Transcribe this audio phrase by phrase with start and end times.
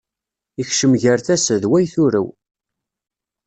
[0.61, 2.27] Ikcem gar tasa,d way turew.